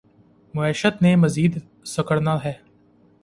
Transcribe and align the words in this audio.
معیشت 0.53 1.01
نے 1.01 1.15
مزید 1.15 1.53
سکڑنا 1.85 2.35
ہے۔ 2.43 2.53